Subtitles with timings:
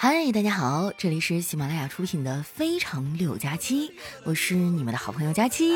[0.00, 3.88] 嗨，大家好，这里是喜马拉雅出品的《非常六加七》，
[4.22, 5.72] 我是你们的好朋友佳期。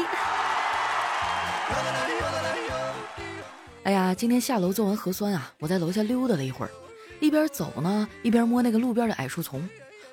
[3.82, 6.70] 哎呀，今天下楼做完核酸啊，我在楼下溜达了一会儿，
[7.18, 9.68] 一边走呢，一边摸那个路边的矮树丛，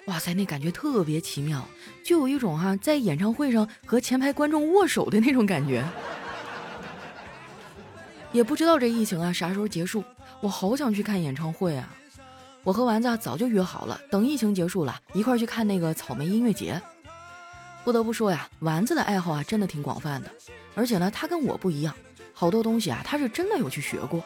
[0.08, 1.64] 哇塞，那感觉特别奇妙，
[2.04, 5.88] 就有一种哈在演唱会上和前排观众握手的那种感觉。
[8.32, 10.04] 也不知道这疫情啊啥时候结束，
[10.42, 11.96] 我好想去看演唱会啊！
[12.64, 16.80] 我和丸子早就约好了，等疫情结束了，一块去看那个草莓音乐节。
[17.84, 20.30] 不得不说呀，丸子的爱好啊真的挺广泛的，
[20.76, 21.96] 而且呢，他跟我不一样，
[22.34, 24.22] 好多东西啊他是真的有去学过。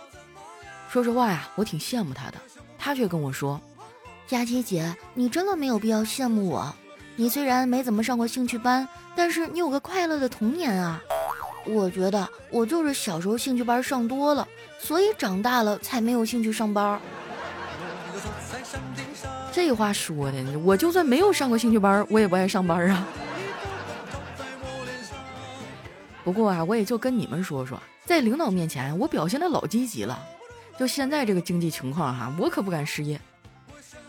[0.89, 2.37] 说实话呀，我挺羡慕他的，
[2.77, 3.61] 他却跟我说
[4.27, 6.75] ：“佳琪姐，你真的没有必要羡慕我。
[7.15, 11.01] 你虽然没怎么上过兴趣班，但是你有个快乐的童年啊。
[11.65, 14.45] 我觉得我就是小时候兴趣班上多了，
[14.79, 16.99] 所以长大了才没有兴趣上班。”
[19.53, 23.07] 这话说的，我就算没有上过兴趣班，我也不爱上班啊。
[26.23, 30.19] 不过啊，我也就跟你们说说，在领导面前，我表现的老积极了。
[30.79, 33.21] 就现在这个经济情况哈，我可不敢失业。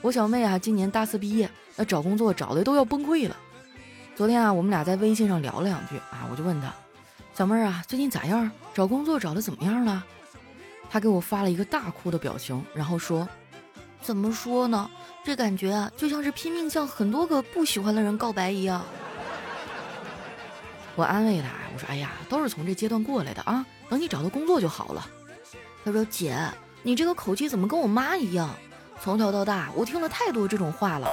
[0.00, 3.36] 我小妹啊，今年大四毕业，那找工作找的都要崩溃了。
[4.16, 6.72] 昨天啊，我们俩在微信上聊了两句啊，我就问她，
[7.34, 8.50] 小妹儿啊，最近咋样？
[8.72, 10.02] 找工作找的怎么样了？
[10.88, 13.28] 她给我发了一个大哭的表情，然后说。
[14.04, 14.90] 怎么说呢？
[15.24, 18.84] 这感觉啊，就像是拼命向很多个不喜欢的人告白一样。
[20.94, 25.08] 我安慰他，我说：“哎呀，都是从这阶段过来的啊，等你找到工作就好了。”
[25.82, 26.36] 他说：“姐，
[26.82, 28.50] 你这个口气怎么跟我妈一样？
[29.00, 31.08] 从小到大，我听了太多这种话了。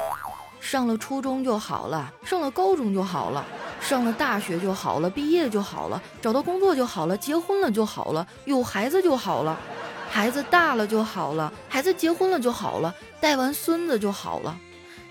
[0.59, 3.45] 上了初中就好了，上了高中就好了，
[3.80, 9.58] 上了大学就好了，毕业就好了，找到工作就好了，结婚了就好了，有孩子就好了。”
[10.12, 14.59] 孩子大了就好了，孩子结婚了就好了，带完孙子就好了，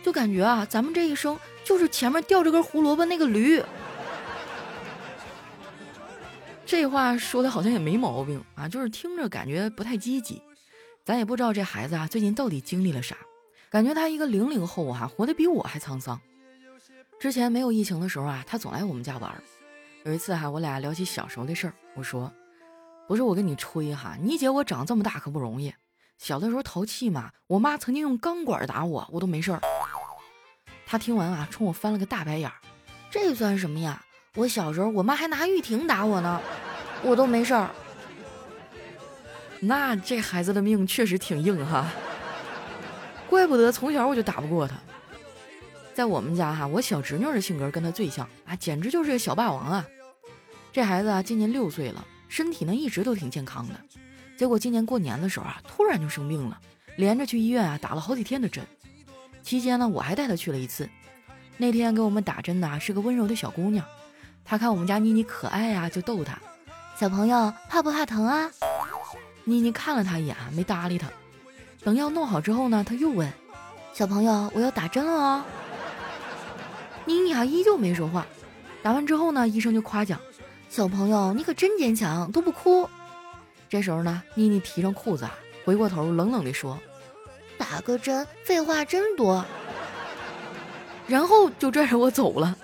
[0.05, 3.63] 就感觉啊，咱们这一生就是前面吊着根胡萝卜那个驴。
[6.67, 10.41] 这话说的好像也没毛病啊，就是听着感觉不太积极。
[11.03, 13.17] 咱也不知道这孩子啊最近到底经历了啥，
[13.71, 16.21] 感觉他一个零零后哈，活得比我还沧桑。
[17.19, 19.43] 之前没有疫情的时候啊，他总来我们家玩。
[20.05, 22.31] 有一次哈，我俩聊起小时候的事儿，我说。
[23.11, 25.75] 不是我跟你吹哈，你姐我长这么大可不容易。
[26.17, 29.61] 小的时候淘气嘛，我妈曾经用钢管打我，我都没事儿。
[30.87, 32.55] 她听完啊，冲我翻了个大白眼儿。
[33.11, 34.01] 这算什么呀？
[34.37, 36.41] 我小时候我妈还拿玉婷打我呢，
[37.03, 37.71] 我都没事儿。
[39.59, 41.91] 那这孩子的命确实挺硬哈，
[43.29, 44.77] 怪不得从小我就打不过他。
[45.93, 49.85] 在我们家哈，我小侄女的性格跟他最像啊，简直就是个小霸王啊。
[50.71, 52.07] 这孩子啊，今年六岁了。
[52.31, 53.75] 身体呢一直都挺健康的，
[54.39, 56.59] 结果今年过年的时候啊，突然就生病了，
[56.97, 58.65] 连着去医院啊打了好几天的针。
[59.43, 60.89] 期间呢，我还带她去了一次。
[61.57, 63.85] 那天给我们打针的是个温柔的小姑娘，
[64.45, 66.39] 她看我们家妮妮可爱呀，就逗她
[66.97, 68.49] ：“小朋友怕不怕疼啊？”
[69.45, 71.09] 妮妮看了她一眼，没搭理她。
[71.83, 73.31] 等药弄好之后呢，她又问
[73.93, 75.45] ：“小朋友，我要打针了哦。”
[77.05, 78.25] 妮妮啊依旧没说话。
[78.83, 80.21] 打完之后呢，医生就夸奖。
[80.71, 82.89] 小朋友，你可真坚强，都不哭。
[83.69, 85.29] 这时候呢，妮妮提上裤子，
[85.65, 86.79] 回过头冷冷地说
[87.59, 89.45] ：“打个针，废话真多。”
[91.09, 92.57] 然后就拽着我走了。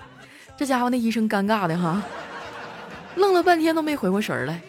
[0.56, 2.00] 这家伙那医生尴尬的哈，
[3.16, 4.62] 愣了半天都没回过神来。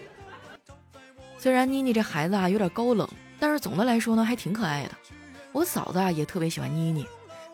[1.38, 3.08] 虽然妮妮这孩子啊有点高冷，
[3.40, 4.90] 但是总的来说呢还挺可爱的。
[5.52, 7.06] 我嫂子啊也特别喜欢妮妮，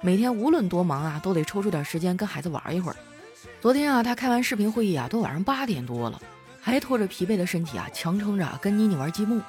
[0.02, 2.96] 每天无论多忙啊都得抽出点时间跟孩子玩一会儿。
[3.62, 6.22] 昨天啊，他开完视频会议啊，都晚上八点多了，
[6.62, 9.42] 还拖着疲惫的身体啊，强撑着跟妮妮玩积木。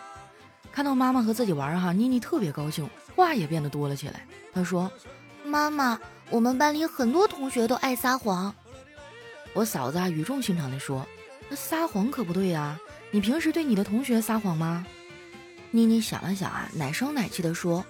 [0.72, 4.26] 看到妈妈和自己玩哈，妮妮特别高兴，话也变得多了起来。
[4.52, 4.90] 她说
[5.44, 5.98] ：“妈妈，
[6.30, 8.52] 我们班里很多同学都爱撒谎。”
[9.54, 11.06] 我嫂子啊，语重心长地说
[11.48, 12.78] ：“那撒谎可不对呀，
[13.12, 14.84] 你平时对你的同学撒谎吗？”
[15.70, 17.84] 妮妮想了想啊，奶声奶气地说：“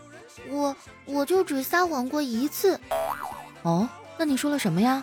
[0.48, 2.78] 我我就只撒谎过一次。”
[3.62, 5.02] 哦，那你说了什么呀？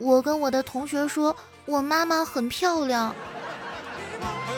[0.00, 1.36] 我跟我的同学说，
[1.66, 3.14] 我妈妈很漂亮。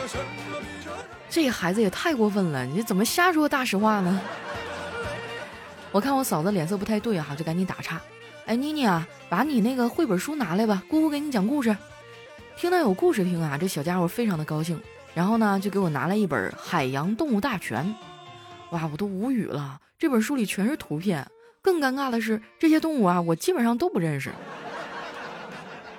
[1.29, 4.21] 这孩子也太过分了，你怎么瞎说大实话呢？
[5.91, 8.01] 我看我嫂子脸色不太对哈，就赶紧打岔。
[8.47, 11.77] 哎，妮妮啊，把你那个绘本书拿来吧，姑姑给你讲故事。
[12.57, 14.81] 听到有故事听啊，这小家伙非常的高兴。
[15.13, 17.85] 然后呢，就给我拿来一本《海洋动物大全》。
[18.71, 21.27] 哇，我都无语了，这本书里全是图片。
[21.61, 24.31] 更尴尬的是，这些动物啊，我基本上都不认识。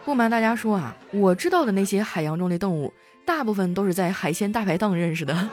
[0.05, 2.94] 不瞒大家说啊，我知道的那些海洋中的动物，
[3.25, 5.50] 大部分都是在海鲜大排档认识的。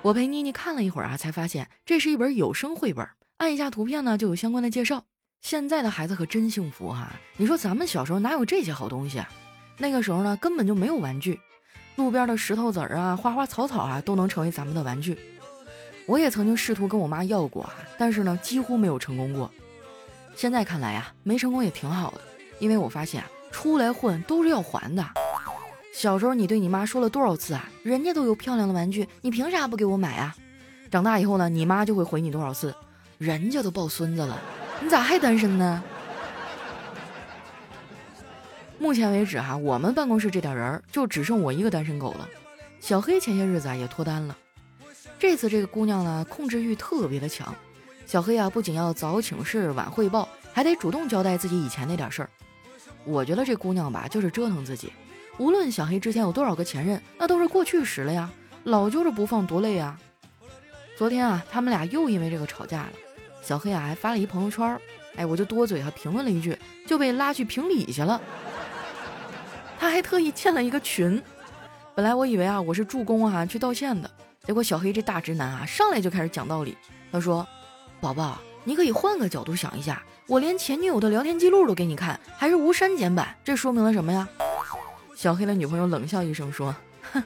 [0.00, 3.06] 我陪妮妮看了一会儿啊，才发现这是一本有声绘本，
[3.36, 5.04] 按一下图片呢就有相关的介绍。
[5.42, 7.12] 现在的孩子可真幸福哈！
[7.36, 9.28] 你说咱们小时候哪有这些好东西啊？
[9.76, 11.38] 那个时候呢根本就没有玩具，
[11.96, 15.18] 路边的石头子儿啊、花花草草啊都能成为咱们的玩具。
[16.06, 19.52] 我也曾经试图跟我妈要过啊，但是呢几乎没有成功过。
[20.36, 22.20] 现在看来呀，没成功也挺好的，
[22.58, 25.02] 因为我发现出来混都是要还的。
[25.94, 27.66] 小时候你对你妈说了多少次啊？
[27.82, 30.36] 人家都有漂亮的玩具，你凭啥不给我买啊？
[30.90, 32.74] 长大以后呢，你妈就会回你多少次？
[33.16, 34.38] 人家都抱孙子了。
[34.82, 35.82] 你咋还单身呢？
[38.78, 42.28] 目前为止哈，我们办公室这点人儿就只剩我一个单身狗了。
[42.78, 44.36] 小黑前些日子啊也脱单了。
[45.18, 47.54] 这次这个姑娘呢，控制欲特别的强。
[48.06, 52.30] 小黑啊，不仅要早请示晚汇报，还得主动交代自己以前那点事儿。
[53.04, 54.92] 我觉得这姑娘吧，就是折腾自己。
[55.38, 58.30] 无论小黑之前有多少个前任，那都是过去时了呀，
[58.62, 59.98] 老揪着不放多累啊。
[60.96, 62.92] 昨天啊，他们俩又因为这个吵架了。
[63.42, 64.80] 小黑啊还发了一朋友圈，
[65.16, 66.56] 哎，我就多嘴哈评论了一句，
[66.86, 68.20] 就被拉去评理去了。
[69.78, 71.20] 他还特意建了一个群，
[71.94, 74.08] 本来我以为啊我是助攻啊去道歉的，
[74.44, 76.76] 结果小黑这大直男啊上来就开始讲道理。
[77.12, 77.46] 他说
[78.00, 84.28] ：“宝宝，你可以换个角度想一下，我连前女友的聊天记录都给你看，还是无删减版，这说明了什么呀？”
[85.16, 86.74] 小黑的女朋友冷笑一声说
[87.12, 87.22] ：“哼，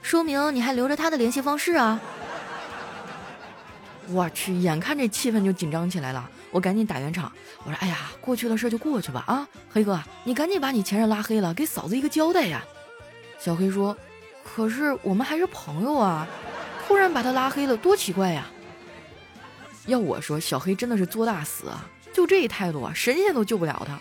[0.00, 2.00] 说明你还留着他的联系方式啊。”
[4.08, 7.30] 我去，眼看这气氛就紧张起来了，我赶紧打圆场，
[7.64, 12.62] 我说：“哎呀，过去的事就过去吧，啊，黑哥，你赶紧把你前任拉黑了，给嫂子一个交代呀。”
[13.40, 13.96] 小黑说
[14.44, 16.28] ：“可是我们还是朋友啊，
[16.86, 18.46] 突然把他拉黑了，多奇怪呀。”
[19.86, 23.98] 要我说，小黑真的是作大死啊，就这态度啊，神仙都救不了他。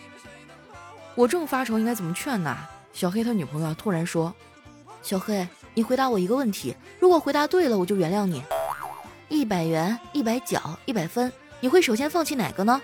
[1.15, 2.57] 我正发愁应该怎么劝呢，
[2.91, 4.33] 小黑他女朋友突然说
[5.01, 8.43] ：“小黑，你回答我一个问题，如果回答对了，我就原谅你。”
[9.29, 12.81] 一百元、一百角、一百分，你会首先放弃哪个呢？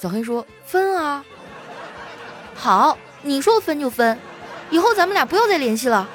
[0.00, 1.24] 小黑说：“分啊。”
[2.54, 4.18] 好，你说分就分，
[4.70, 6.08] 以后咱们俩不要再联系了。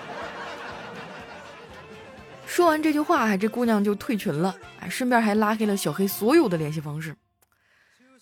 [2.53, 7.15] 说完这句话，这姑娘就退群了，哎，顺便还拉黑了小黑所有的联系方式。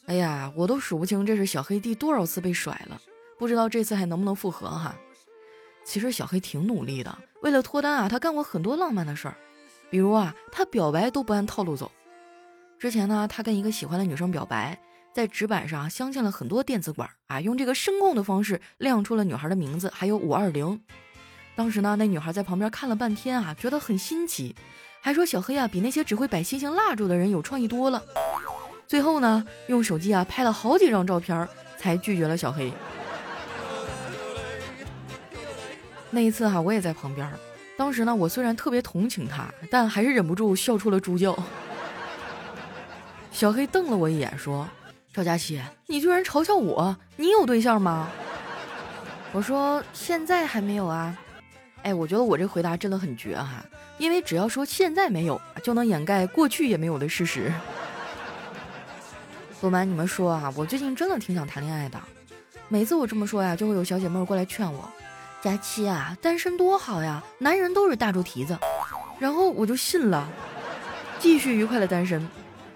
[0.06, 2.98] 哎呀，我都数不清这是小黑第多少次被甩了，
[3.38, 4.96] 不知道这次还能不能复合哈。
[5.84, 9.36] 其实小黑挺努力的，为了脱单啊，他干过很多浪漫的事儿。
[9.90, 11.92] 比如啊，他表白都不按套路走。
[12.80, 14.80] 之前呢，他跟一个喜欢的女生表白，
[15.14, 20.82] 在纸板上镶嵌了很多电子管啊，用这个声控的方式亮出了女孩的名字，还有五二零。
[21.62, 24.56] 当时呢，那女孩在旁边看了半天啊，觉得很新奇，
[25.00, 28.02] 还说小黑啊比那些只会摆星星蜡烛的人有创意多了。
[28.88, 31.48] 最后呢，用手机啊拍了好几张照片，
[31.78, 32.74] 才拒绝了小黑。
[36.10, 37.32] 那一次哈，我也在旁边。
[37.78, 41.38] 当时呢，我虽然特别同情他，但还是忍不住笑出了猪叫。
[43.32, 44.68] 小黑瞪了我一眼，说
[45.14, 46.98] ：“赵佳琪，你居然嘲笑我？
[47.18, 48.10] 你有对象吗？”
[49.32, 51.16] 我说：“现在还没有啊。”
[51.84, 53.64] 哎，我觉得我这回答真的很绝哈，
[53.98, 57.52] 因为只要说现在没有，就能掩盖过去也没有的事实。
[59.60, 62.00] 不瞒你们说啊，我最近真的挺想谈恋爱的。
[62.68, 64.90] 每次我这么说呀，就会有小姐妹过来劝我。
[65.42, 67.24] 佳期啊，单身多好呀！
[67.40, 68.56] 男人都是大猪蹄子，
[69.20, 70.30] 然后我就信了，
[71.20, 72.28] 继续愉快的单身。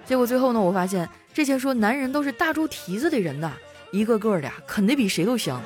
[0.03, 3.53] 结果最后呢，我发现这些说男人都是大猪蹄子的人呐，
[3.91, 5.61] 一个个的呀，啃得比谁都香。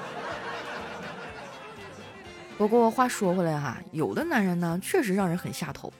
[2.59, 5.93] 不过话说回来哈，有的男人呢，确实让人很下头。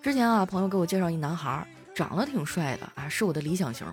[0.00, 3.84] 之前啊，朋友给我介绍一男孩，长得挺帅的啊，是我的理想型。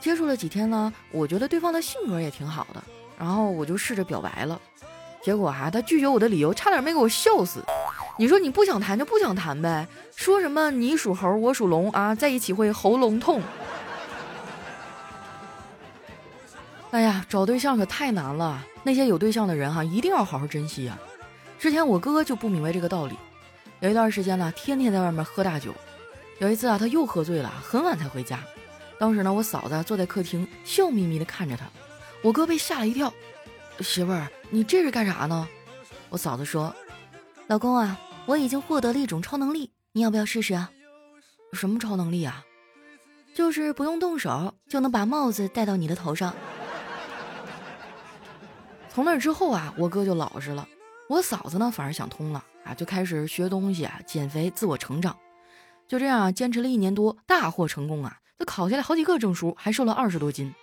[0.00, 2.82] 接触了几天呢，我觉得对方的性格也挺好的，
[3.18, 4.58] 然后我就试着表白了。
[5.22, 7.62] 结果哈，他拒绝我的理由差点没给我笑死。
[8.16, 9.86] 你说你不想谈就不想谈呗，
[10.16, 13.42] 说什么你属猴我属龙啊，在一起会喉咙痛。
[16.90, 20.98] 哎呀，找对象可太难了，那些有对象的人哈，一定要好好珍惜啊。
[21.64, 23.16] 之前我哥就不明白这个道理，
[23.80, 25.74] 有一段时间呢，天天在外面喝大酒。
[26.38, 28.38] 有一次啊，他又喝醉了，很晚才回家。
[28.98, 31.64] 当时呢，我嫂子坐在客厅，笑眯眯的看着他，
[32.22, 33.10] 我哥被吓了一跳。
[33.80, 35.48] 媳妇儿，你这是干啥呢？
[36.10, 36.76] 我嫂子说
[37.48, 40.70] ：“老公啊，我已经获得了一种超能力，你要不要试试啊？”
[41.54, 42.44] 什么超能力啊？
[43.34, 46.34] 就是不用动手就能把帽子戴到你的头上。
[48.92, 50.68] 从那之后啊，我哥就老实了，
[51.08, 55.16] 我嫂子呢反而想通了啊，就开始学东西啊，减肥，自我成长。
[55.86, 58.18] 就这样啊，坚持了一年多，大获成功啊！
[58.38, 60.54] 她考下来好几个证书，还瘦了二十多斤。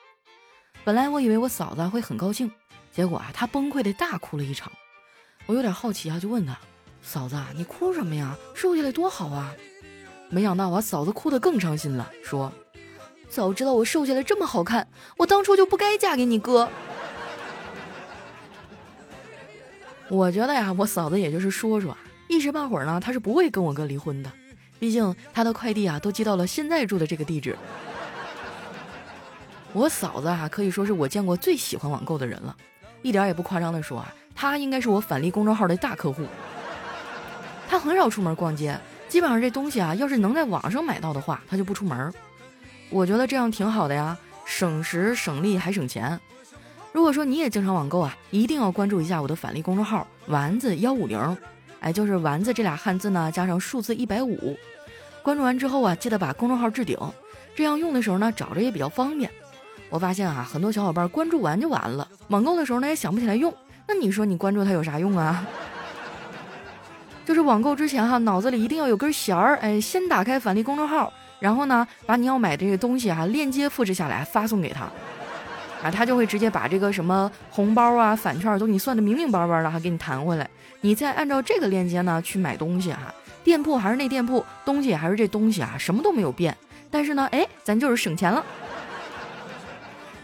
[0.84, 2.52] 本来我以为我嫂子会很高兴。
[2.92, 4.72] 结果啊，她崩溃的大哭了一场。
[5.46, 6.58] 我有点好奇啊，就问她
[7.04, 8.36] ：“嫂子，你哭什么呀？
[8.56, 9.54] 瘦下来多好啊！”
[10.30, 12.52] 没想到我嫂子哭得更伤心了，说
[13.30, 16.68] ：“早知道我瘦下来这么好看，我当初就不该嫁给你哥。”
[20.12, 24.30] 我觉得呀，我嫂子也就是说说，一时半会儿呢，她是不会跟我哥离婚的。
[24.78, 27.58] 毕竟她的快递啊，都寄到了现在住的这个地址。
[29.72, 32.54] 我嫂子啊，可以说是我见过最喜欢网购的人了，
[33.02, 36.28] 一点也不夸张的说啊，她应该是我返利公众号的大客户。
[37.70, 38.78] 她很少出门逛街，
[39.08, 42.14] 基本上这东西啊，要是能在网上买到的话，她就不出门。
[42.90, 46.20] 我觉得这样挺好的呀，省时省力还省钱。
[46.94, 51.38] 如果说你也经常网购啊，一定要关注一下我的返利公众号“丸子幺五零”，
[51.80, 54.58] 哎，就是“丸子”这俩汉字呢，加上数字一百五。
[55.24, 56.98] 关注完之后啊，记得把公众号置顶，
[57.56, 59.32] 这样用的时候呢，找着也比较方便。
[59.90, 63.54] 我发现啊，很多小伙伴关注完就完了，网购的时候呢也想不起来用。
[63.88, 65.48] 那你说你关注它有啥用啊？
[67.26, 74.90] 就是网购之前哈，脑子里一定要有根弦儿，哎，先打开返利公众号，然后呢，把你要买这个东西啊链接复制下来发送给他，
[75.84, 80.50] 啊，他就会直接把这个什么红包啊、返券都给你算的明明白白的，还给你弹回来。
[80.82, 86.56] 你再按照这个链接呢去买东西哈，店铺还是那店铺，东西还是这东西啊，什么都没有变。
[86.90, 88.44] 但是呢，哎，咱就是省钱了。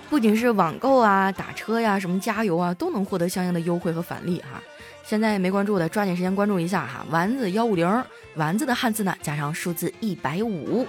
[0.10, 4.62] 不仅是网购啊、打车呀、什么加油啊，都能获得相应的优惠和返利哈。
[5.04, 7.06] 现在没关注的，抓紧时间关注一下哈。
[7.10, 8.04] 丸子幺五零，
[8.36, 10.86] 丸子的汉字呢加上数字一百五。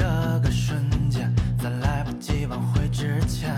[0.00, 0.06] 这
[0.42, 1.30] 个瞬间，
[1.62, 3.54] 在来不及挽回之前。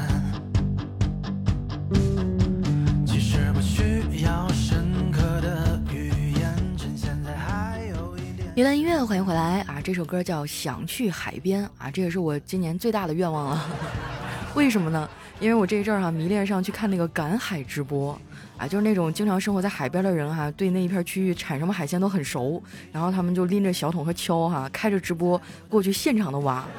[8.54, 9.80] 一段音乐，欢迎回来啊！
[9.84, 13.64] 这首歌叫《想去海边》啊，这也是我今年最大的愿望了。
[14.56, 15.08] 为什么呢？
[15.38, 18.20] 因为我这一阵儿哈迷恋上去看那个赶海直播
[18.56, 26.64] 啊，就是那种经常生活在海边的人哈，对那一片区域产什么海鲜都很熟，然后他们就拎着小桶和锹哈，开着直播过去现场的挖。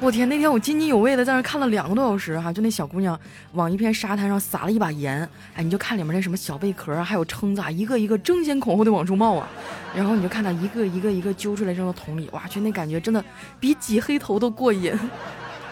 [0.00, 3.18] 我天，那天我津津有味的在那看了两个多小时哈，就那小姑娘
[3.52, 9.48] 往一片沙滩上撒了一把盐，哎，你就看里面那什么小贝壳还有蛏子啊，一个一个争先恐后的往出冒啊，
[9.96, 13.24] 然后你就看她一个一个一个揪出来扔到桶里，哇去，那感觉真的
[13.58, 14.92] 比挤黑头都过瘾。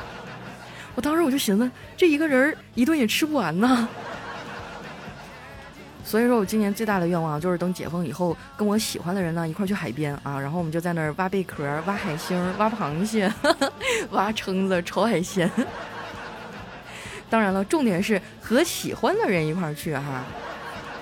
[0.94, 3.88] 我当时我就寻思，这一个人一顿也吃不完呢。
[6.04, 13.32] 所以说我今年最大的愿望就是等解封以后，跟我喜欢的人呢一块去海边啊，然后我们就在那儿挖贝壳、挖海星、挖螃蟹、
[14.11, 15.50] 挖蛏子、炒海鲜。
[17.30, 20.23] 当然了，重点是和喜欢的人一块去哈。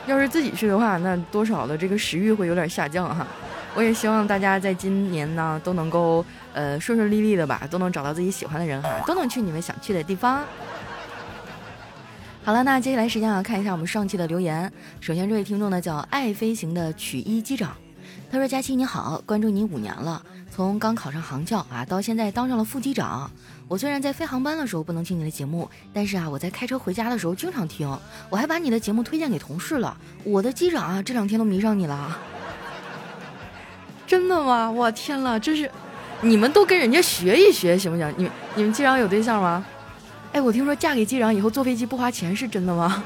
[0.07, 3.27] 要是自己去的话，那多少的这个食欲会有点下降哈。
[3.75, 10.45] 我也希望大家在今年呢都能够呃顺顺利利的吧，都能找到自己喜欢的人哈，都能去你们想去的地方。
[12.43, 14.73] 好了，那接下来时间啊，看一下我们上期的留言。
[14.99, 17.77] 首先，这位听众呢叫爱飞行的曲一机长，
[18.33, 23.31] 他说：“佳期你好，关注你五年了，从刚考上航教啊，到现在当上了副机长。
[23.69, 27.87] 我虽然在飞航班的时候不能听你的节目，但是啊，我在开车回家的时候经常听，
[28.31, 29.95] 我还把你的节目推荐给同事了。
[30.25, 32.19] 我的机长啊，这两天都迷上你了，
[34.07, 34.71] 真的吗？
[34.71, 35.71] 我天了，真是，
[36.23, 38.15] 你们都跟人家学一学行不行？
[38.17, 39.63] 你你们机长有对象吗？”
[40.33, 43.03] 哎，我听说嫁给机长以后坐飞机不花钱，是真的吗？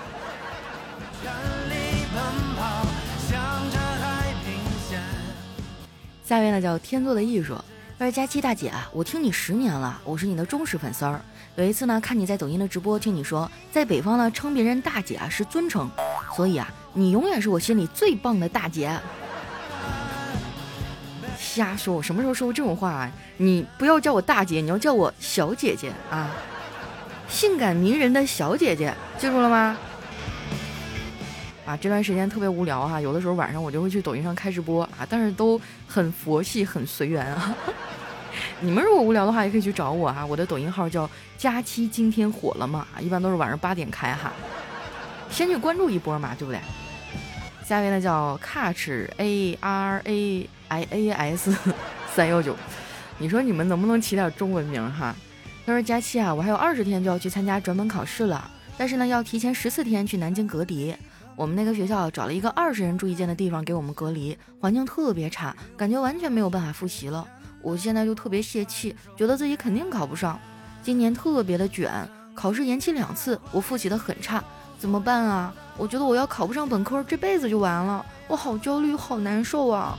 [6.22, 7.54] 下面呢叫天作的艺术，
[7.98, 11.20] 他说：“佳期大姐啊，我听你十年了，我是你的忠实粉丝儿。
[11.56, 15.90] 有一次呢，看你在抖音的直播，听你说在北方呢称别人大姐啊是尊称，
[16.34, 18.98] 所以啊，你永远是我心里最棒的大姐。
[21.38, 22.90] 瞎说，我什么时候说过这种话？
[22.90, 23.10] 啊？
[23.36, 26.30] 你不要叫我大姐，你要叫我小姐姐啊。”
[27.28, 29.76] 性感迷人的小姐姐，记住了吗？
[31.66, 37.54] 啊，这段时间特别无聊哈，有的时候晚上我就会去抖音上开直播啊，但是都很佛系，很随缘啊。
[38.60, 42.86] 你们如果无聊的话，也可以去找我哈，我的抖音号叫佳期，今天火了嘛？
[43.00, 44.32] 一般都是晚上八点开哈，
[45.30, 46.60] 先去关注一波嘛，对不对？
[47.64, 51.56] 下一位呢叫 Catch A R A I A S
[52.14, 52.54] 三幺九，
[53.16, 55.16] 你说你们能不能起点中文名哈？
[55.66, 60.94] 他说：“佳期啊，我还有二十天就要去参加转本考试了，但是呢，要提前十四天去南京隔离。
[61.37, 67.26] 我们那个学校找了一个二十人住一间的地方给我们隔离，环境特别差，感觉完全没有办法复习了。
[67.62, 70.38] 我现在就特别泄气，觉得自己肯定考不上。
[70.83, 71.90] 今年特别的卷，
[72.35, 74.44] 考试延期两次，我复习的很差，
[74.78, 75.52] 怎么办啊？
[75.78, 79.99] 我觉得我要考不上本科，这辈子就完了，我好焦虑，好难受啊！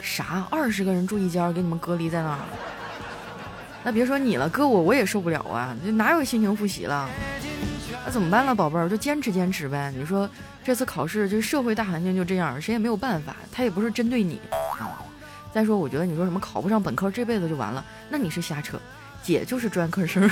[0.00, 0.46] 啥？
[0.50, 2.38] 二十个人住一间，给你们隔离在那儿？”
[3.86, 7.08] 那别说你了，哥我我也受不了啊，这哪有心情复习了？
[8.04, 8.88] 那怎么办呢，宝贝儿？
[8.88, 9.94] 就坚持坚持呗。
[9.96, 10.28] 你说
[10.64, 13.36] 这次考试，这社会大环境就这样，谁也没有办法。
[13.52, 14.98] 他也不是针对你啊。
[15.54, 18.76] 再说，我觉得你说什么考不上本科，这辈子就完了，那你是瞎扯。
[19.22, 20.28] 姐就是专科生。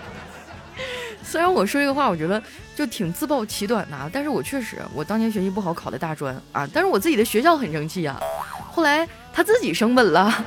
[1.24, 2.42] 虽然我说这个话，我觉得
[2.76, 6.68] 就挺自暴其短的，但是我确实，我当年学习不好，考的大专啊。
[6.70, 8.20] 但是我自己的学校很争气啊。
[8.70, 10.44] 后来他自己升本了。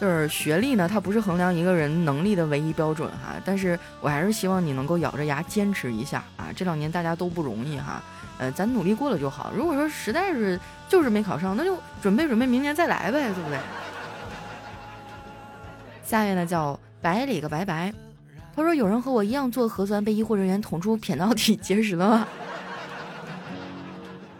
[0.00, 3.34] 就是学历呢，它不是衡量一个人能力的唯一标准哈。
[3.44, 6.48] 但是我还是希望你能够咬着牙坚持一下啊！
[6.56, 8.02] 这两年大家都不容易哈，
[8.38, 9.52] 呃，咱努力过了就好。
[9.54, 13.58] 如果说实在是就是没考上，那就准备准备明年再来呗，对不对？
[16.02, 17.92] 下面呢叫百里个白白，
[18.56, 22.26] 他说有人和我一样做核酸被医护人员捅出扁桃体结石了吗？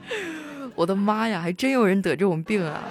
[0.74, 2.82] 我的妈呀，还真有人得这种病啊！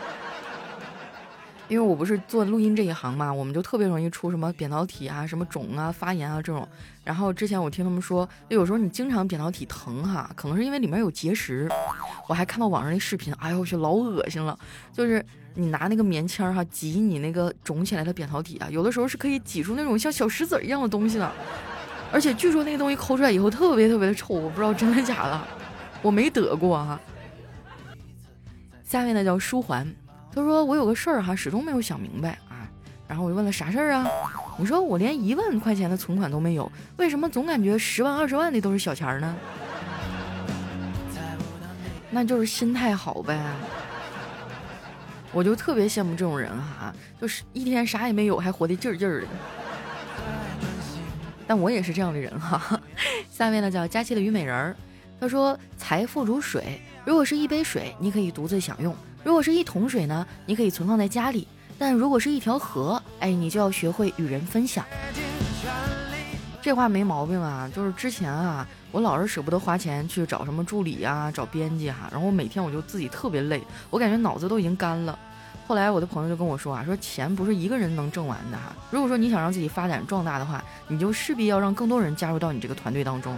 [1.69, 6.67] 因为我不是做录音这一行嘛，我们就特别容易出什么扁桃体啊、什么肿啊、发炎啊这种。
[7.03, 11.69] 然后之前我听他们说，有时候你经常扁桃体疼哈，可能是因为里面有结石。
[12.27, 14.57] 我还看到网上那视频，哎呦我去，老恶心了。
[14.91, 15.23] 就是
[15.53, 21.31] 你拿那个棉签儿哈挤你那个肿起来的扁桃体啊，有的时候是可以挤出那种像小石子一样的东西的。
[22.11, 25.39] 而且据说那个东西抠出来以后特别特别的臭，我不知道真的假的，
[26.01, 26.99] 我没得过哈。
[28.83, 29.87] 下面呢叫舒缓。
[30.33, 32.69] 他说：“我有个事儿哈，始终没有想明白啊。
[33.07, 34.07] 然后我就问了啥事儿啊？
[34.57, 39.35] 你说我连一万块钱的存款都没有，为什么总感觉十万二十万的都是小钱呢？
[42.11, 43.39] 那就是心态好呗。
[45.31, 49.27] 我就特别羡慕这种人哈，就是一天啥也没有还活得劲儿劲儿的。
[51.47, 52.79] 但我也是这样的人哈。
[53.31, 54.75] 下面呢叫佳期的虞美人儿，
[55.19, 61.45] 他说：财富如水，如果是一杯水，你可以独自享用。”如果是一桶水呢，你可以存放在家里；
[61.77, 64.85] 但如果是一条河，哎，你就要学会与人分享。
[66.61, 75.17] 这话没毛病啊，就是之前啊，我老是舍不得花钱去找什么助理啊，找编辑哈，然后每天我就自己特别累，我感觉脑子都已经干了。
[75.67, 83.37] 后来我的朋友就跟我说啊，说钱不是一个人能挣完的哈，如果说你想让自己发展壮大的话，你就势必要让更多人加入到你这个团队当中。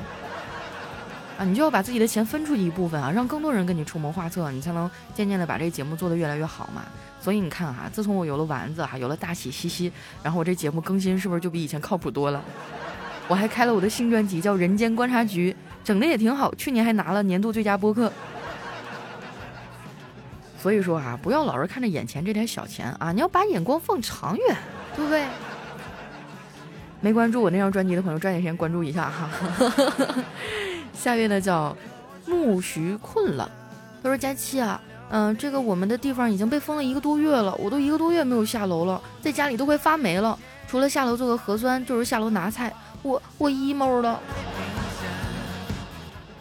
[1.37, 6.83] 啊，你就要把自己的钱分出去一部分啊，让更多人跟你出谋划策，你才能渐渐的把这个节目做得越来越好嘛。
[7.19, 9.91] 所以你看哈，自从我有了丸子哈，有了大喜西西，
[10.21, 12.43] 然后我这节目更新是不是就比以前靠谱多了？
[13.27, 15.51] 我还开了我的新专辑叫《人间观察局》，
[15.83, 18.11] 整的也挺好，去年还拿了年度最佳播客。
[20.59, 24.57] 所以说啊，不要老是看着眼前这点小钱啊，你要把眼光放长远，
[24.95, 25.25] 对不对？
[26.99, 29.29] 没关注我那张专辑的朋友，抓紧时间关注一下哈。
[31.01, 31.75] 下面呢叫
[32.27, 33.49] 木徐困了，
[34.03, 40.37] 他说：“佳期啊，嗯，这个我们的地方已经被封了一个多月了，我都一个多月没有下楼了，在家里都快发霉了。
[40.67, 44.19] 除了下楼做个核酸，就是下楼拿菜，我我 emo 了。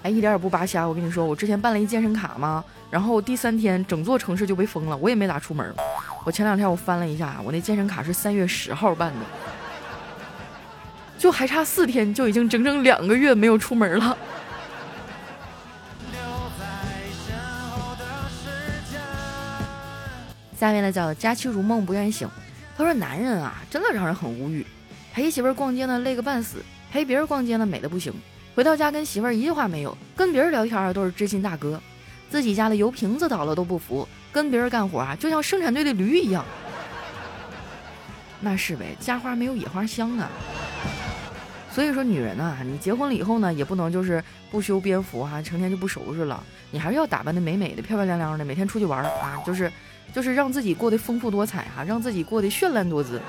[0.02, 5.74] 哎，一点也不扒瞎，我跟你说，我之前办了一健身卡嘛，然后第三天整座城市就被封了，我也没咋出门。
[6.26, 9.20] 我前两天我翻了一下，我那健身卡是三月十号办的，
[11.16, 14.14] 就还差四天，就已经整整两个月没有出门了。”
[20.60, 22.28] 下面呢叫佳期如梦不愿醒，
[22.76, 24.66] 他说男人啊真的让人很无语，
[25.10, 26.58] 陪媳妇儿逛街呢累个半死，
[26.92, 28.12] 陪别人逛街呢美的不行，
[28.54, 31.80] 回到家跟媳妇儿一句话没有，跟别人聊天啊都是知心大哥，
[32.28, 36.44] 自己家的油瓶子倒了都不服，跟别人干活啊就像生产队的驴一样。
[38.40, 40.28] 那是呗，家花没有野花香啊。
[41.72, 49.72] 所以说女人呐，你结婚了以后呢，也不能就是不修边幅哈，成天就不收拾了，你还是要打扮的美美的、漂漂亮亮的，每天出去玩啊，就是。
[50.12, 53.20] 就是让自己过得丰富多彩哈，让自己过得绚烂多姿，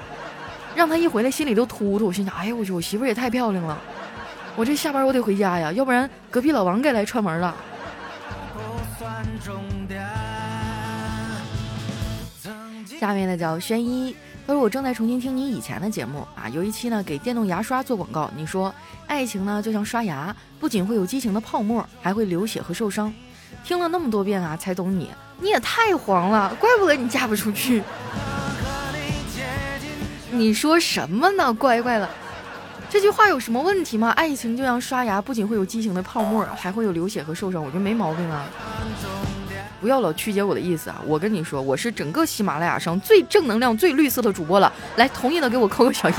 [0.76, 2.12] 让他一回来心里都突突。
[2.12, 3.78] 心想，哎呦我去，我媳妇也太漂亮了，
[4.56, 7.56] 我这下班我得回家呀，要不然隔壁老王该来串门了。
[13.00, 14.16] 下面呢叫轩一，
[14.46, 18.74] 他说我正在重新听你以前的节目啊，有一期呢给电动牙刷做广告，你说
[19.08, 23.12] 爱情呢就像刷牙，不仅会有激情的泡沫，还会流血和受伤。
[23.64, 25.10] 听了那么多遍啊，才懂你。
[25.42, 27.82] 你也太黄了，怪不得你嫁不出去。
[30.30, 31.52] 你说什么呢？
[31.52, 32.08] 乖乖的，
[32.90, 34.12] 这句话有什么问题吗？
[34.12, 38.46] 爱情就像刷牙，不仅会有畸形的泡沫，还会有流血和受伤，我觉得没毛病啊。
[39.82, 41.02] 不要老曲解我的意思啊！
[41.08, 44.72] 我跟你说，我是整个喜马拉雅上最正能量、最绿色的主播了。
[44.96, 46.14] 来，同意的给我扣个小一。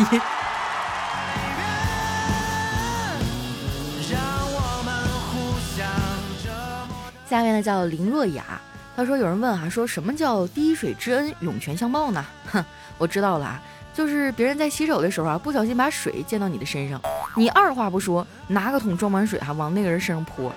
[7.31, 8.61] 下面呢叫林若雅。
[9.03, 12.25] 他他说有人问啊，说什么叫滴水之恩，涌泉相报呢？
[12.53, 12.65] 哼，
[12.99, 13.61] 我知道了啊，
[13.93, 17.01] 就是别人在洗手的时候啊，不小心把水溅到你的身上，
[17.35, 20.53] 你二话不说，拿个桶装满水哈，往那个人身上泼。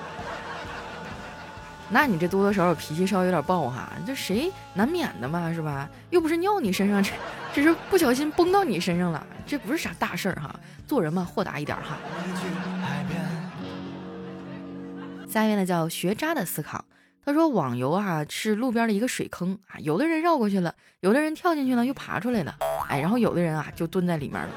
[1.90, 5.90] 那你这多多少少脾气稍微有点暴哈，这谁难免的嘛，是吧？
[6.12, 7.12] 又不是尿你身上，这
[7.52, 10.56] 只是不小心崩到你身上了，这不是啥大事儿哈。
[10.86, 11.98] 做人嘛，豁达一点哈。
[15.28, 16.86] 下一位呢叫学渣的思考，
[17.26, 22.56] 他说网游啊是路边的一个水坑啊，有的人绕过去了，有的人跳进去了又爬出来了，
[22.88, 24.50] 哎，然后有的人啊就蹲在里面了。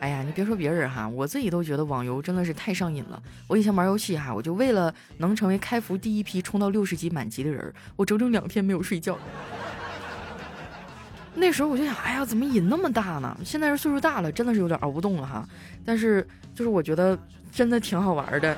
[0.00, 3.22] 哎呀，你别说别人哈，我自己都觉得网游真的是太上瘾了。
[3.46, 9.16] 我以前玩游戏哈，我就为了能成为开服第一批冲到六十级满级的人，我整整两天没有睡觉。
[11.36, 13.38] 那时候我就想，哎呀，怎么瘾那么大呢？
[13.44, 15.48] 现在是岁数大了，真的是有点熬不动了哈。
[15.84, 17.16] 但是就是我觉得
[17.52, 18.56] 真的挺好玩的。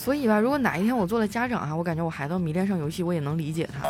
[0.00, 3.86] 所以吧，如果哪一天我做了家长哈，我感觉我孩子迷恋上游戏，我也能理解他。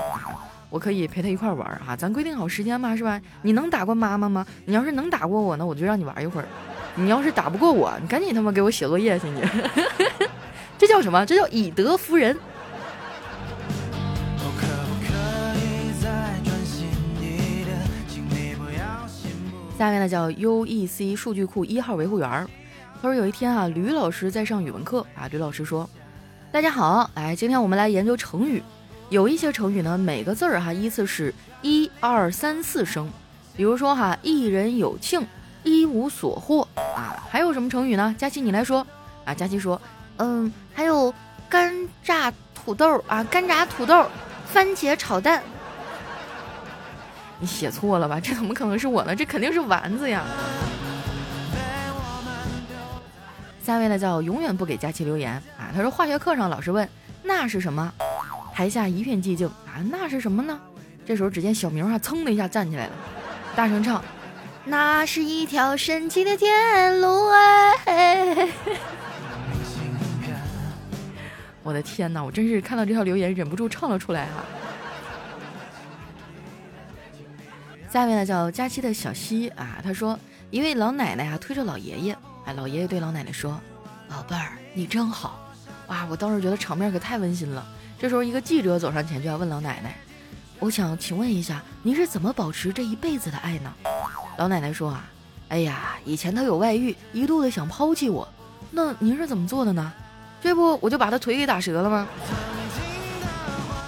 [0.68, 3.20] 我可以陪他一块玩儿哈，咱规定好时间嘛，是吧？
[3.42, 4.44] 你能打过妈妈吗？
[4.64, 6.44] 你要是能打过我呢，我就让你玩一会儿；
[6.96, 9.40] 你要是打不过我，你赶紧他妈给我写作业去你。
[10.76, 11.24] 这叫什么？
[11.24, 12.36] 这叫以德服人。
[19.78, 22.28] 下面呢叫 UEC 数据库一号维护员。
[23.00, 25.88] 他说有一天啊，吕老师在上语文课啊，吕老师说
[26.52, 28.60] ：“大家好，来，今天我们来研究成语。”
[29.08, 31.32] 有一些成语呢，每个字儿哈依次是
[31.62, 33.08] 一二三四声，
[33.56, 35.24] 比如说哈，一人有庆，
[35.62, 37.22] 一无所获啊。
[37.30, 38.12] 还有什么成语呢？
[38.18, 38.84] 佳琪你来说
[39.24, 39.32] 啊。
[39.32, 39.80] 佳琪说，
[40.16, 41.14] 嗯，还有
[41.48, 44.04] 干炸土豆啊，干炸土豆，
[44.44, 45.40] 番茄炒蛋。
[47.38, 48.18] 你写错了吧？
[48.18, 49.14] 这怎么可能是我呢？
[49.14, 50.24] 这肯定是丸子呀。
[53.70, 55.70] 下面呢叫永远不给佳琪留言啊。
[55.72, 56.88] 他说化学课上老师问
[57.22, 57.92] 那是什么？
[58.52, 60.58] 台下一片寂静啊，那是什么呢？
[61.06, 62.92] 这时候只见小明啊，噌的一下站起来了，
[63.54, 64.02] 大声唱
[64.66, 68.48] ：“那是一条神奇的天路哎！”
[71.62, 74.42] 我的天哪，我真是看到这条留言忍不住唱了出来啊！
[77.88, 80.18] 下面呢叫佳期的小西啊，他说
[80.50, 82.16] 一位老奶奶啊推着老爷爷，
[82.52, 83.60] 老爷爷对老奶奶说
[84.08, 85.40] ：“宝贝儿，你真好。”
[85.88, 87.66] 哇，我当时觉得场面可太温馨了。
[87.98, 89.96] 这时候，一个记者走上前，就要问老奶奶
[90.60, 93.72] ：“我想请问一下，您是怎么保持这一辈子的爱呢？”
[94.38, 95.04] 老奶奶说：“啊，
[95.48, 98.26] 哎呀，以前他有外遇，一度的想抛弃我。
[98.70, 99.92] 那您是怎么做的呢？
[100.40, 102.06] 这不，我就把他腿给打折了吗？”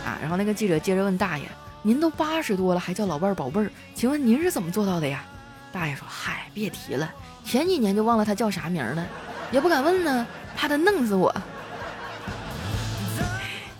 [0.04, 1.44] 啊，然后那个记者接着问大爷
[1.82, 5.24] ：“您都八十多了，还叫老伴儿宝贝儿，请问您是怎么做到的呀？”
[5.72, 7.10] 大爷说：“嗨，别提了，
[7.44, 9.06] 前几年就忘了他叫啥名了，
[9.50, 11.34] 也不敢问呢，怕他弄死我。”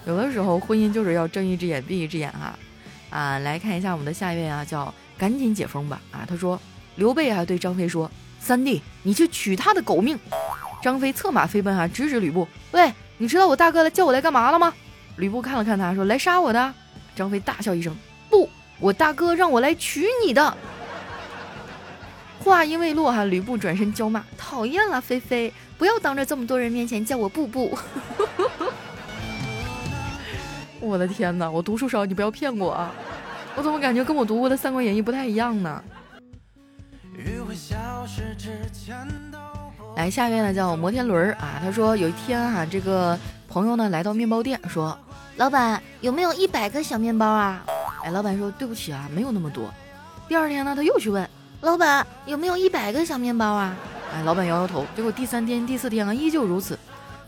[0.06, 2.58] 有的时候婚姻就是要睁一只眼闭一只眼啊，
[3.10, 6.60] 啊，来看一下我们的下一位啊，叫赶紧解封吧啊，他说
[6.96, 10.18] 刘备啊对张飞说，三弟你去取他的狗命。
[10.82, 14.74] 张飞策马飞奔啊，直指吕布，喂，你知道我大哥来叫我来干嘛了吗？
[15.16, 16.74] 吕布看了看他说来杀我的。
[17.14, 17.94] 张飞大笑一声，
[18.28, 18.50] 不，
[18.80, 20.56] 我大哥让我来娶你的。
[22.42, 27.78] 话音未落哈，吕布转身娇骂，讨厌了，菲菲，不要当着这么多人面前叫我布布。
[30.80, 31.48] 我的天哪！
[31.48, 32.92] 我读书少，你不要骗我啊！
[33.54, 35.80] 我怎么感觉跟我读过的《三国演义》不太一样呢？
[39.96, 41.60] 来，下一位呢叫摩天轮儿啊。
[41.62, 43.16] 他说有一天啊，这个
[43.48, 44.98] 朋友呢来到面包店，说
[45.38, 47.62] ：“老板有没有一百个小面包啊？”
[48.02, 49.72] 哎，老板说：“对不起啊，没有那么多。”
[50.26, 51.28] 第二天呢，他又去问
[51.62, 53.76] 老板有没有一百个小面包啊？
[54.12, 54.84] 哎，老板摇摇头。
[54.96, 56.76] 结果第三天、第四天啊，依旧如此。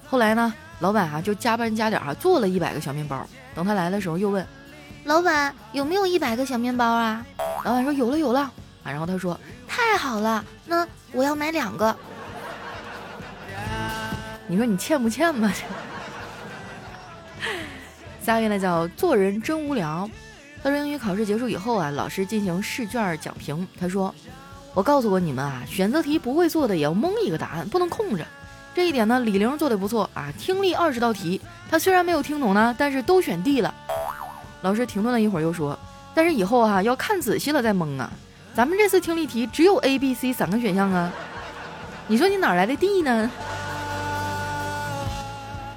[0.09, 3.25] 后来呢，老板啊就加班加点啊，做了一百个小面包。
[3.55, 4.44] 等他来的时候，又问
[5.07, 7.25] ：“老板有没有一百个小面包啊？”
[7.64, 8.40] 老板说：“有了，有了。”
[8.83, 11.97] 啊，然后他说：“太好了，那我要买两个。”
[14.49, 15.53] 你说你欠不欠吧？
[18.20, 20.11] 下一位呢叫做人真无聊。
[20.64, 23.68] 他说英语考试结束以后啊，老师进行试卷讲评。
[23.79, 24.14] 他说
[24.72, 28.24] ：“我告诉过你们啊，选择题不会做的也要蒙一个答案，不能空着。”
[28.74, 31.38] 这一点呢，李玲做的不错啊，听力二十道题，
[31.70, 33.74] 她虽然没有听懂呢，但是都选 D 了。
[34.62, 35.79] 老师停顿了一会儿，又说
[36.14, 38.11] ：“但是以后哈要看仔细了再蒙啊，
[38.55, 41.12] 咱们这次听力题只有 A、B、C 三个选项啊，
[42.07, 43.31] 你说你哪来的 D 呢？”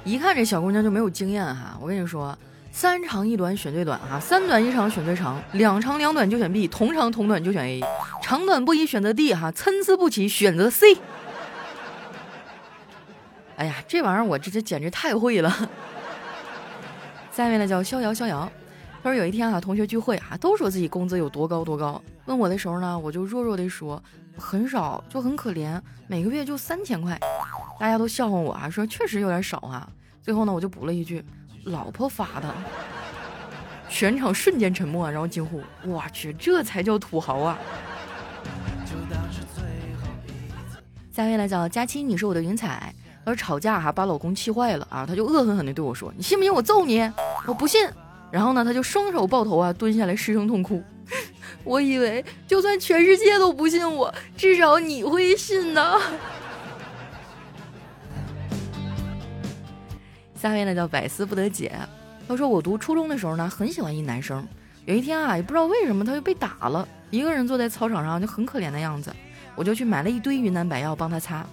[0.02, 2.36] 一看这小姑娘就没有经验哈，我跟你说，
[2.70, 7.82] 三长一短选最短哈，三短一长选最长，两长两短就选 B，同长同短就选 A，
[8.22, 10.96] 长短不一选择 D 哈，参差不齐选择 C。
[13.56, 15.68] 哎呀，这玩意儿我这这简直太会了！
[17.32, 18.48] 下面呢叫逍遥逍遥，
[19.02, 22.00] 他说有一天啊，同学聚会啊，都说自己工资有多高多高。
[22.26, 24.00] 问我的时候呢，我就弱弱的说
[24.36, 27.18] 很少，就很可怜，每个月就三千块。
[27.80, 29.88] 大家都笑话我啊，说确实有点少啊。
[30.22, 31.24] 最后呢，我就补了一句，
[31.70, 32.54] 老婆发的。
[33.88, 37.58] 全场瞬间沉默，然后惊呼：“我去，这才叫土豪啊！”
[41.10, 42.94] 下一位呢叫佳期，你是我的云彩。
[43.24, 47.10] 他说吵架哈，把老公气坏了啊，他就恶狠狠地对我说：“你信不信我揍你？”
[47.46, 47.88] 我不信。
[48.30, 50.82] 然后呢，他就双手抱头啊，蹲下来失声痛哭。
[51.64, 55.98] 我以为就算全世界都不信我，至少你会信呢。
[60.40, 61.72] 下一位呢叫百思不得解。
[62.28, 64.46] 他说我读初中的时候呢，很喜欢一男生。
[64.84, 69.12] 有一天啊，也不知道为什么他就被打了，一个人坐在操场上就很可怜的样子。
[69.56, 71.44] 我就去买了一堆云南白药帮他擦，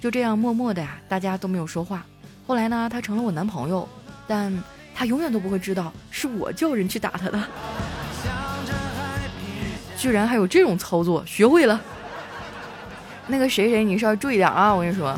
[0.00, 2.04] 就这样默默的呀，大家都没有说话。
[2.46, 3.88] 后来呢，他成了我男朋友，
[4.26, 4.52] 但
[4.94, 7.40] 他永远都不会知道是我叫人去打他的。
[9.96, 11.80] 居然还有这种操作，学会了。
[13.28, 14.74] 那个谁谁，你是要注意点啊！
[14.74, 15.16] 我跟你说，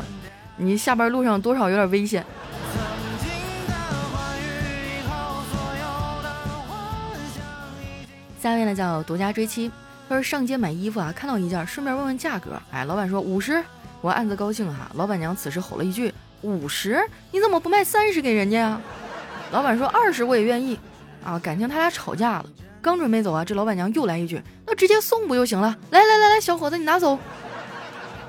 [0.57, 2.23] 你下班路上多少有点危险。
[8.45, 9.71] 下一位呢叫独家追妻，
[10.07, 12.61] 他说上街买衣服啊，看到一件，顺便问问价格。
[12.69, 13.59] 哎，老板说五十，
[14.01, 14.87] 我暗自高兴哈。
[14.93, 17.03] 老板娘此时吼了一句：“五十？
[17.31, 18.79] 你怎么不卖三十给人家呀？”
[19.49, 20.79] 老板说：“二十我也愿意。”
[21.25, 22.45] 啊，感情他俩吵架了。
[22.83, 27.17] 刚准备走啊，这老板娘又来一句：“那直接送不就行了？”来来来来，小伙子你拿走。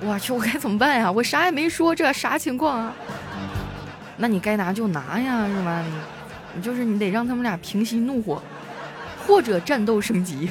[0.01, 1.13] 我去，我该怎么办呀？
[1.13, 2.95] 我啥也没说，这啥情况啊？
[4.17, 5.85] 那你该拿就拿呀，是吧？
[6.55, 8.43] 你就是你得让他们俩平息怒火。
[9.27, 10.49] 或者战斗升级。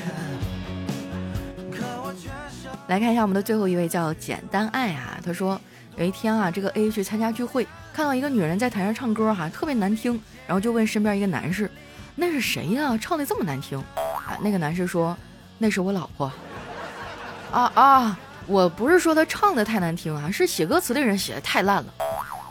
[2.88, 5.18] 来看一下我们的最后一位，叫简单爱啊。
[5.26, 5.60] 他说
[5.96, 11.70] 有一天啊，这个 A 去参加聚会，看到一个女人在台上唱歌哈，特别难听，然后就问身边一个男士
[12.16, 12.96] ：“那是谁呀？
[12.96, 15.18] 唱的这么难听？”啊，那个男士说
[15.58, 16.32] ：“那是我老婆。”
[17.52, 21.94] 啊啊，我不是说他唱的太难听啊，是写歌词的人写的太烂了。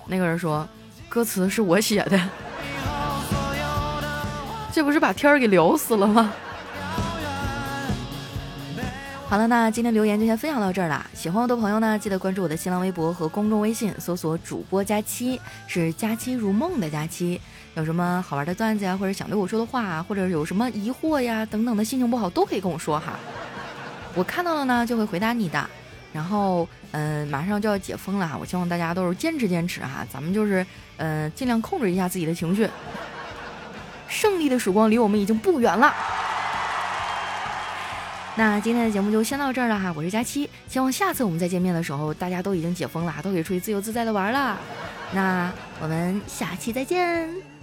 [0.06, 0.68] 那个人说
[1.08, 2.20] ：“歌词是我写的。”
[4.74, 6.32] 这不是把天儿给聊死了吗？
[9.28, 11.06] 好了，那今天留言就先分享到这儿了。
[11.14, 17.40] 喜欢我的朋友呢，记得关注我的新浪微博和公众微信，搜索“主播佳期”，是“佳期如梦”的佳期。
[17.76, 23.12] 有什么好玩的段子呀，或者想对我说的话，或者有什么疑惑呀等等的，心情不好都可以跟我说哈。
[24.16, 25.64] 我看到了呢，就会回答你的。
[26.12, 32.68] 然后，嗯，马上就要解封了哈，我希望大家都是坚持坚持哈，咱们就是，嗯，尽量控制一下自己的情绪。
[34.14, 35.92] 胜利的曙光离我们已经不远了。
[38.36, 44.56] 那今天的节目就先到这儿了哈，我是佳期，希望下次我们再见面的时候，大家都已经解封了，都可以出去自由自在的玩了。
[45.12, 47.53] 那我们下期再见。